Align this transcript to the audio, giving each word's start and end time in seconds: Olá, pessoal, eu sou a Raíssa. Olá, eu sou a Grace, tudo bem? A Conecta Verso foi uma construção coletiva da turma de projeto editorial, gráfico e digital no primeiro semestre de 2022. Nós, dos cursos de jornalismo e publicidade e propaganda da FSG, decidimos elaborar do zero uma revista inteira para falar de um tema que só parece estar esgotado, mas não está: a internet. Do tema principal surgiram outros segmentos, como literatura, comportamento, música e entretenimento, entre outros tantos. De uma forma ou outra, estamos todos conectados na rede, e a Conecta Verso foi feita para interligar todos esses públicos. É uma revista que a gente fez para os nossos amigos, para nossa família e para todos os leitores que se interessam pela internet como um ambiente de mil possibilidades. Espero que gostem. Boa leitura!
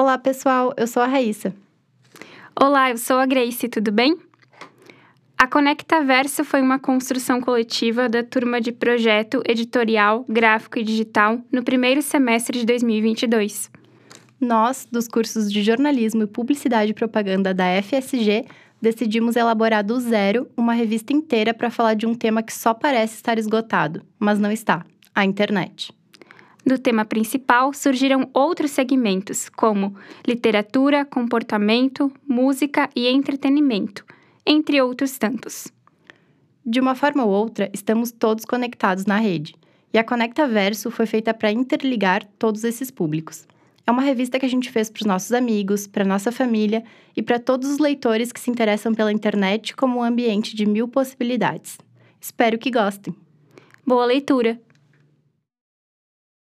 Olá, 0.00 0.16
pessoal, 0.16 0.72
eu 0.78 0.86
sou 0.86 1.02
a 1.02 1.06
Raíssa. 1.06 1.54
Olá, 2.58 2.88
eu 2.88 2.96
sou 2.96 3.18
a 3.18 3.26
Grace, 3.26 3.68
tudo 3.68 3.92
bem? 3.92 4.16
A 5.36 5.46
Conecta 5.46 6.02
Verso 6.02 6.42
foi 6.42 6.62
uma 6.62 6.78
construção 6.78 7.38
coletiva 7.38 8.08
da 8.08 8.24
turma 8.24 8.62
de 8.62 8.72
projeto 8.72 9.42
editorial, 9.46 10.24
gráfico 10.26 10.78
e 10.78 10.82
digital 10.82 11.38
no 11.52 11.62
primeiro 11.62 12.00
semestre 12.00 12.60
de 12.60 12.64
2022. 12.64 13.70
Nós, 14.40 14.88
dos 14.90 15.06
cursos 15.06 15.52
de 15.52 15.62
jornalismo 15.62 16.22
e 16.22 16.26
publicidade 16.26 16.92
e 16.92 16.94
propaganda 16.94 17.52
da 17.52 17.66
FSG, 17.82 18.46
decidimos 18.80 19.36
elaborar 19.36 19.84
do 19.84 20.00
zero 20.00 20.48
uma 20.56 20.72
revista 20.72 21.12
inteira 21.12 21.52
para 21.52 21.68
falar 21.68 21.92
de 21.92 22.06
um 22.06 22.14
tema 22.14 22.42
que 22.42 22.54
só 22.54 22.72
parece 22.72 23.16
estar 23.16 23.36
esgotado, 23.36 24.00
mas 24.18 24.38
não 24.38 24.50
está: 24.50 24.82
a 25.14 25.26
internet. 25.26 25.92
Do 26.64 26.78
tema 26.78 27.04
principal 27.04 27.72
surgiram 27.72 28.28
outros 28.34 28.70
segmentos, 28.70 29.48
como 29.48 29.94
literatura, 30.26 31.04
comportamento, 31.04 32.12
música 32.28 32.88
e 32.94 33.08
entretenimento, 33.08 34.04
entre 34.44 34.80
outros 34.80 35.16
tantos. 35.16 35.68
De 36.64 36.78
uma 36.78 36.94
forma 36.94 37.24
ou 37.24 37.30
outra, 37.30 37.70
estamos 37.72 38.12
todos 38.12 38.44
conectados 38.44 39.06
na 39.06 39.16
rede, 39.16 39.54
e 39.92 39.98
a 39.98 40.04
Conecta 40.04 40.46
Verso 40.46 40.90
foi 40.90 41.06
feita 41.06 41.32
para 41.32 41.50
interligar 41.50 42.24
todos 42.38 42.62
esses 42.62 42.90
públicos. 42.90 43.46
É 43.86 43.90
uma 43.90 44.02
revista 44.02 44.38
que 44.38 44.46
a 44.46 44.48
gente 44.48 44.70
fez 44.70 44.90
para 44.90 45.00
os 45.00 45.06
nossos 45.06 45.32
amigos, 45.32 45.86
para 45.86 46.04
nossa 46.04 46.30
família 46.30 46.84
e 47.16 47.22
para 47.22 47.40
todos 47.40 47.68
os 47.70 47.78
leitores 47.78 48.30
que 48.30 48.38
se 48.38 48.50
interessam 48.50 48.94
pela 48.94 49.10
internet 49.10 49.74
como 49.74 49.98
um 49.98 50.02
ambiente 50.04 50.54
de 50.54 50.66
mil 50.66 50.86
possibilidades. 50.86 51.78
Espero 52.20 52.58
que 52.58 52.70
gostem. 52.70 53.14
Boa 53.84 54.04
leitura! 54.04 54.60